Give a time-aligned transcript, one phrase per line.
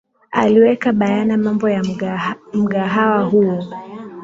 [0.31, 1.83] aliweka bayana mambo ya
[2.53, 3.63] mgahawa huo